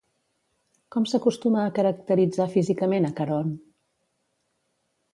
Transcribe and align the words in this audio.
Com 0.95 1.05
s'acostuma 1.11 1.61
a 1.65 1.75
caracteritzar 1.77 2.49
físicament 2.57 3.09
a 3.11 3.15
Caront? 3.23 3.55